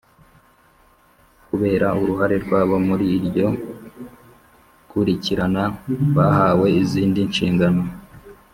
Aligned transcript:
Kubera 1.47 1.87
uruhare 2.01 2.35
rwabo 2.43 2.75
muri 2.87 3.05
iryo 3.17 3.47
kurikirana 4.89 5.63
bahawe 6.15 6.67
izindi 6.81 7.19
nshingano 7.31 7.83